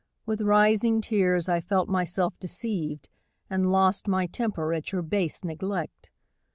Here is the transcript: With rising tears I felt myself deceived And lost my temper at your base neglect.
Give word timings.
With 0.25 0.41
rising 0.41 0.99
tears 0.99 1.47
I 1.47 1.61
felt 1.61 1.87
myself 1.87 2.33
deceived 2.39 3.07
And 3.51 3.71
lost 3.71 4.07
my 4.07 4.25
temper 4.25 4.73
at 4.73 4.91
your 4.91 5.03
base 5.03 5.43
neglect. 5.43 6.09